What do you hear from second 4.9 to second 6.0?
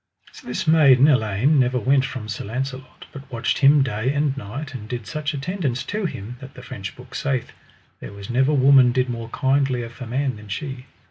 such attendance